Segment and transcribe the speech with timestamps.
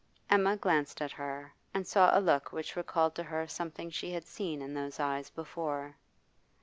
[0.31, 4.25] Emma glanced at her, and saw a look which recalled to her something she had
[4.25, 5.95] seen in those eyes before.